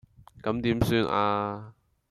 [0.41, 1.73] 咁點算呀